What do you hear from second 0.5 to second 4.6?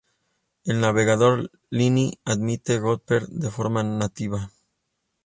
El navegador Lynx admite Gopher de forma nativa.